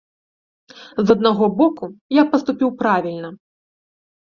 З 1.01 1.05
аднаго 1.15 1.51
боку, 1.61 1.85
я 2.21 2.27
паступіў 2.35 2.77
правільна. 2.85 3.29